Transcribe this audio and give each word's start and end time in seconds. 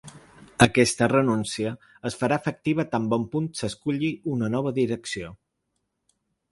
Aquesta 0.65 1.09
renúncia 1.11 1.73
es 2.11 2.17
farà 2.21 2.41
efectiva 2.43 2.87
tan 2.97 3.07
bon 3.15 3.29
punt 3.35 3.53
s’esculli 3.61 4.13
una 4.37 4.53
nova 4.57 4.77
direcció. 4.83 5.33